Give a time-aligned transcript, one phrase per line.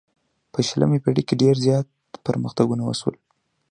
[0.53, 1.87] په شلمه پیړۍ کې ډیر زیات
[2.27, 3.15] پرمختګونه وشول.